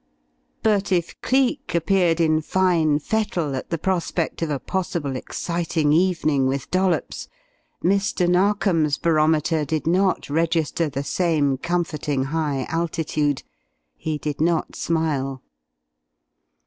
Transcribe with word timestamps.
But 0.63 0.91
if 0.91 1.21
Cleek 1.21 1.75
appeared 1.75 2.19
in 2.19 2.41
fine 2.41 2.97
fettle 2.97 3.55
at 3.55 3.69
the 3.69 3.77
prospect 3.77 4.41
of 4.41 4.49
a 4.49 4.57
possible 4.57 5.15
exciting 5.15 5.93
evening 5.93 6.47
with 6.47 6.71
Dollops, 6.71 7.27
Mr. 7.83 8.27
Narkom's 8.27 8.97
barometer 8.97 9.63
did 9.63 9.85
not 9.85 10.27
register 10.27 10.89
the 10.89 11.03
same 11.03 11.55
comforting 11.59 12.23
high 12.33 12.65
altitude. 12.67 13.43
He 13.95 14.17
did 14.17 14.41
not 14.41 14.75
smile. 14.75 15.43